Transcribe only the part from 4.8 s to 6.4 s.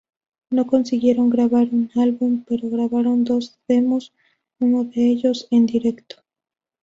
de ellos en directo.